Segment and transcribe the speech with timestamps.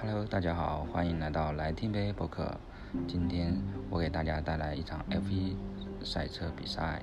[0.00, 2.56] Hello，大家好，欢迎来到来听杯播客。
[3.08, 3.60] 今天
[3.90, 5.56] 我给大家带来一场 F1
[6.04, 7.02] 赛车比赛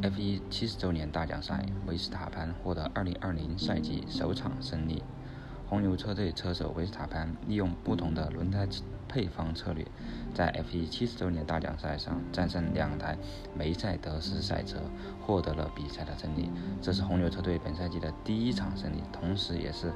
[0.00, 5.02] ，F1 七十周年大奖赛，维斯塔潘获得2020赛季首场胜利。
[5.68, 8.66] 红牛车队车手维斯塔潘利用不同的轮胎
[9.06, 9.86] 配方策略，
[10.32, 13.18] 在 F1 七十周年大奖赛上战胜两台
[13.54, 14.78] 梅赛德斯赛车，
[15.20, 16.50] 获得了比赛的胜利。
[16.80, 19.92] 这是红牛车队本赛季的第一场胜利，同时也是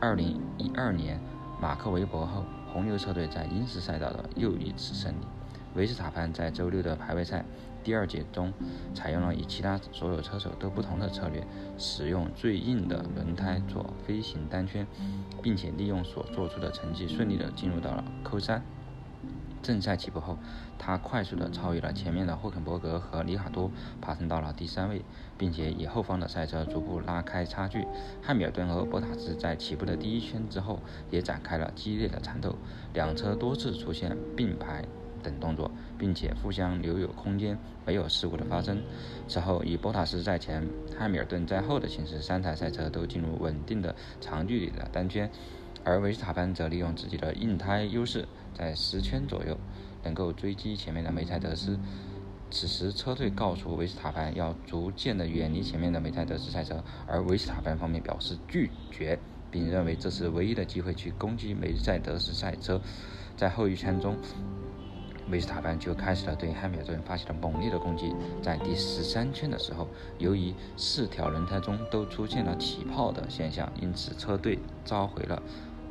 [0.00, 1.18] 2012年
[1.60, 5.26] 马克韦伯后红牛车队在英式赛道的又一次胜利。
[5.74, 7.44] 维斯塔潘在周六的排位赛。
[7.84, 8.52] 第二节中，
[8.92, 11.46] 采用了与其他所有车手都不同的策略，
[11.78, 14.84] 使用最硬的轮胎做飞行单圈，
[15.40, 18.60] 并且利用所做出的成绩顺利的进入到了 Q 三。
[19.66, 20.38] 正赛起步后，
[20.78, 23.68] 他快速地超越了前面的霍肯伯格和里卡多，
[24.00, 25.02] 爬升到了第三位，
[25.36, 27.84] 并且以后方的赛车逐步拉开差距。
[28.22, 30.78] 汉密尔顿和博塔斯在起步的第一圈之后
[31.10, 32.54] 也展开了激烈的缠斗，
[32.94, 34.84] 两车多次出现并排。
[35.22, 38.80] 等动作，并且互相留有空间，没有事故的发生。
[39.26, 40.64] 此后，以博塔斯在前、
[40.96, 45.28] 汉密尔顿在后的形式，三台赛车都进入稳定的长距离的单圈，
[45.86, 49.56] 而维斯塔潘则利用自己的硬胎优势，在十圈左右
[50.02, 51.78] 能够追击前面的梅赛德斯。
[52.50, 59.16] 此时，车队告诉维斯塔潘要逐渐的远离前面的梅赛德斯赛车，而维斯塔潘方面表示拒绝，
[59.48, 62.80] 并认为这是唯一的机会去攻击梅赛德斯赛车。
[63.36, 64.16] 在后一圈中。
[65.28, 68.14] 维斯塔潘就开始了对汉密尔顿发起了猛烈的攻击。
[68.40, 69.88] 在第十三圈的时候，
[70.18, 75.42] 由于四条轮胎中都出现了起泡的现象，因此车队召回了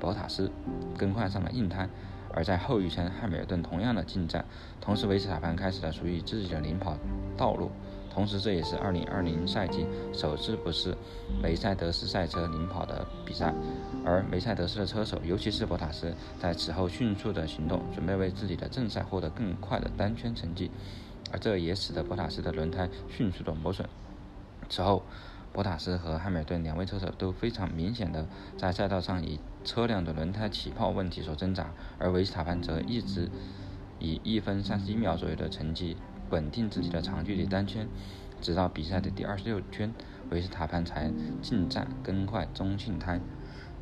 [0.06, 0.52] 博塔斯，
[0.96, 1.90] 更换上了硬胎。
[2.32, 4.46] 而在后一圈，汉密尔顿同样的进站，
[4.80, 6.96] 同时维斯塔潘开始了属于自己的领跑
[7.36, 7.72] 道路。
[8.14, 10.96] 同时，这也是2020赛季首次不是
[11.42, 13.52] 梅赛德斯赛车领跑的比赛，
[14.06, 20.70] 而梅赛德斯的车手，尤其是博塔斯，在此后迅速的行动，准备为自己的正赛获得更快的单圈成绩，
[21.32, 23.90] 而这也使得博塔斯的轮胎迅速的磨损。
[24.70, 25.04] 此后，
[25.52, 33.30] 博塔斯和汉密尔顿两位车手都非常明显的在赛道上以车辆的轮胎起泡问题所挣扎，而维斯塔潘则一直
[34.00, 35.98] 以一分三十一秒左右的成绩。
[36.32, 37.88] 稳定自己的长距离单圈，
[38.42, 39.94] 直到比赛的第二十六圈，
[40.32, 43.20] 维斯塔潘才进站更换中性胎。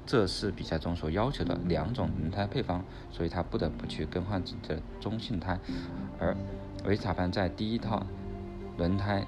[0.05, 5.57] 这是比赛中所要求的两种轮胎配方，所以他不得不去更换自己的中性胎。
[6.19, 6.35] 而
[6.83, 8.05] 维斯塔潘在第一套
[8.77, 9.25] 轮胎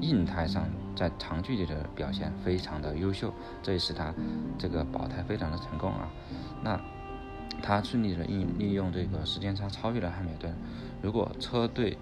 [0.00, 3.32] 硬胎上，在长距离的表现非常的优秀，
[3.62, 4.12] 这也是他
[4.58, 6.10] 这个保胎非常的成功啊。
[6.62, 6.80] 那
[7.62, 10.54] 他顺利的利利用这个时间差超越了汉密尔顿。
[11.02, 11.96] 如果车队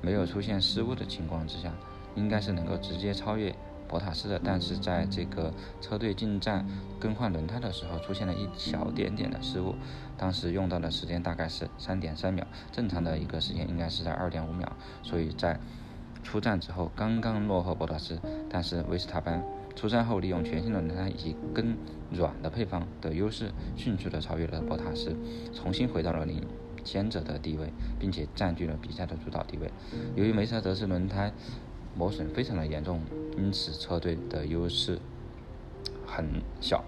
[0.00, 1.72] 没有出现失误的情况之下，
[2.14, 3.54] 应该是能够直接超越
[3.88, 4.40] 博塔斯的。
[4.42, 6.66] 但是在这个车队进站
[6.98, 9.74] 更换轮胎的时候，出现了一小点点的失误，
[10.16, 14.70] 当时用到的时间大概是三点三秒，正常的一个时间应该是在二点五秒。
[15.02, 15.58] 所以在
[16.22, 18.18] 出战之后刚刚落后博塔斯，
[18.48, 19.42] 但是维斯塔潘
[19.74, 21.76] 出战后利用全新的轮胎以及更
[22.10, 25.16] 软的配方的优势，迅速的超越了博塔斯，
[25.52, 26.42] 重新回到了领。
[26.84, 29.70] 先者的地位，并且占据了比赛的主导地位。
[30.16, 31.32] 由于梅赛德斯轮胎
[31.94, 33.00] 磨损非常的严重，
[33.38, 34.98] 因此车队的优势
[36.04, 36.82] 很小，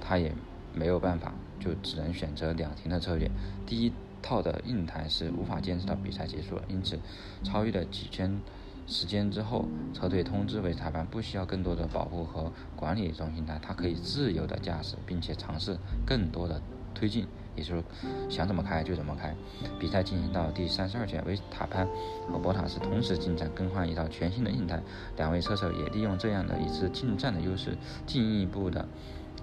[0.00, 0.32] 他也
[0.74, 3.30] 没有办法，就只能选择两停的策略。
[3.64, 6.98] 第一套的硬胎是无法坚持到比赛结束，因此
[7.44, 8.40] 超越了几圈
[8.86, 15.76] 时间之后，车队通知维斯塔潘不需要更多的保护和管理中心台，他可以自由的驾驶，并且尝试
[16.06, 16.60] 更多的
[16.94, 17.26] 推进。
[17.56, 17.82] 也就是
[18.28, 19.34] 想怎么开就怎么开。
[19.80, 21.88] 比赛进行到第三十二圈，维塔潘
[22.30, 24.78] 和博塔斯同时进站更换一套全新的硬胎，
[25.16, 27.74] 两位车手也利用这样的一次进站的优势，
[28.06, 28.86] 进一步的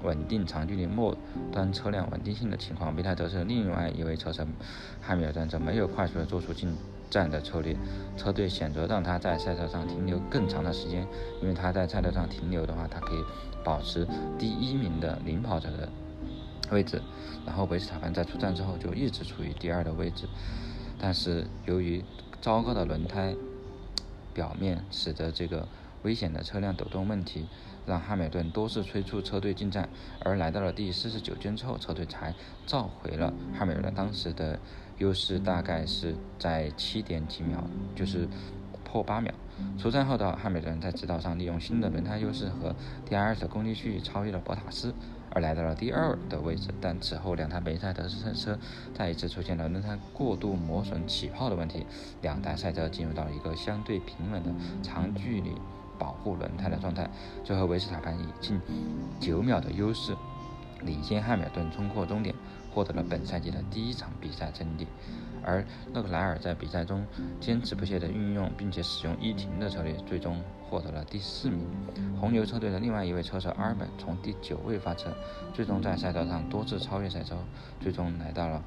[0.04, 1.18] 稳定长距离末
[1.52, 2.96] 端车辆稳定性的情况。
[2.96, 4.46] 维泰德是另外一位车手
[5.02, 6.72] 汉密尔顿则没有快速的做出进
[7.14, 7.78] 站的策略，
[8.18, 11.08] 车队选择让他在赛车上停留更长的时间，
[11.42, 13.24] 因为他在赛道上停留的话，他可以
[13.64, 14.08] 保持
[14.40, 15.88] 第一名的领跑者的。
[16.72, 17.00] 位置，
[17.46, 20.28] 然后维斯塔潘在出站之后就一直处于第二的位置，
[20.98, 22.04] 但是由于
[22.42, 23.36] 糟糕的轮胎
[24.34, 25.68] 表面，使得这个
[26.02, 27.46] 危险的车辆抖动问题，
[27.86, 29.88] 让汉密顿多次催促车队进站，
[30.22, 32.34] 而来到了第四十九圈之后，车队才
[32.66, 34.58] 召回了汉密尔顿当时的
[35.04, 37.62] 优势，大概是在七点几秒，
[37.94, 38.26] 就是
[38.86, 39.34] 破八秒。
[39.78, 42.74] 出站后的汉密尔顿在直道上利用新的轮胎优势和
[43.08, 44.94] DRS 攻击区域超越了博塔斯。
[45.36, 48.58] 而来到了第二的位置，但此后两台梅赛德斯赛车
[48.94, 51.86] 再一次出现了轮胎过度磨损起泡的问题，
[52.22, 54.50] 两台赛车进入到了一个相对平稳的
[54.84, 55.52] 长距离
[55.98, 57.10] 保护轮胎的状态。
[57.44, 58.62] 最后维斯塔潘以近
[59.20, 60.16] 九秒的优势
[60.86, 62.34] 领先汉密尔顿冲过终点，
[62.74, 64.88] 获得了本赛季的第一场比赛胜利。
[65.46, 67.06] 而勒克莱尔在比赛中
[67.40, 71.68] 坚持不懈地运用并且使用一停的策略，最终获得了第四名。
[72.20, 75.14] 红牛车队的另外一位车手阿尔本从第九位发车，
[75.54, 77.36] 最终在赛道上多次超越赛车，
[77.82, 78.64] 最终来到了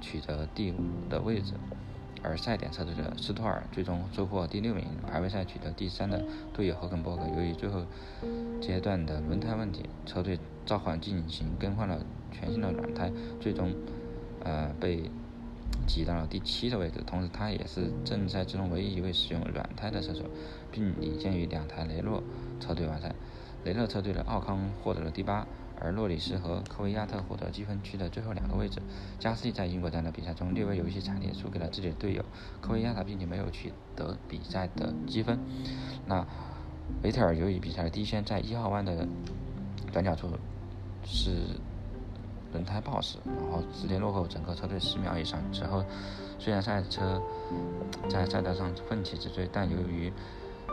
[0.00, 1.54] 取得第五的位置。
[2.22, 7.84] 而赛点车队的斯托尔最终收获第六名，排位赛取得第三的队友赫肯伯格，由于最后
[8.60, 13.72] 阶段的轮胎问题，车队召唤进行更换了全新的软胎，最终
[14.44, 15.10] 呃被
[15.86, 17.02] 挤到了第七的位置。
[17.06, 20.24] 同时，他也是正赛之中唯一一位使用软胎的车手，
[20.70, 22.22] 并领先于两台雷诺
[22.60, 23.14] 车队完赛。
[23.64, 25.46] 雷诺车队的奥康获得了第八。
[25.80, 28.80] 而诺里斯和科维亚特获得积分区的最后两个位置。
[29.18, 32.24] 加斯利在英国站的比赛中略微有一些惨烈，输给了自己的队友
[32.60, 35.38] 科维亚特，并且没有取得比赛的积分。
[36.06, 36.26] 那
[37.02, 39.06] 维特尔由于比赛的第一圈在一号弯的
[39.92, 40.30] 转角处
[41.04, 41.30] 是
[42.52, 45.40] 轮胎爆死，然后直接落后整个车队十秒以上。
[45.52, 45.84] 之后
[46.38, 47.20] 虽然赛车
[48.08, 50.12] 在赛道上奋起直追，但由于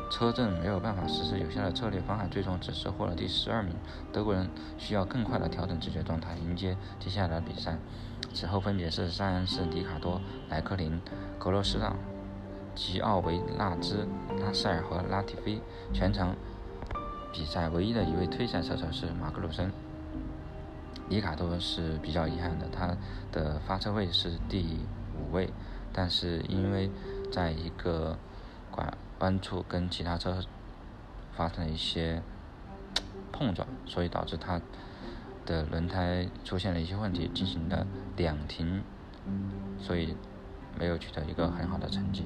[0.09, 3.73] 车阵没有办法实施有效的策略方案，最终只收获了第十二名。
[4.13, 7.77] 德国人需要更快的调整自己的状态，迎接接下来的比赛。
[8.33, 11.01] 此后分别是塞恩斯、里卡多、莱克林、
[11.39, 11.95] 格罗斯让、
[12.75, 14.07] 吉奥维纳兹、
[14.39, 15.59] 拉塞尔和拉蒂菲。
[15.93, 16.35] 全场
[17.33, 19.71] 比赛唯一的一位退赛车手是马格鲁森。
[21.09, 22.95] 里卡多是比较遗憾的，他
[23.31, 24.79] 的发车位是第
[25.17, 25.49] 五位，
[25.91, 26.89] 但是因为
[27.31, 28.17] 在一个
[28.71, 28.93] 拐。
[29.25, 30.39] 弯处跟其他车
[31.33, 32.21] 发生了一些
[33.31, 34.61] 碰撞，所以导致它
[35.47, 38.83] 的轮胎出现了一些问题，进行了两停，
[39.79, 40.15] 所以
[40.77, 42.25] 没有取得一个很好的成绩。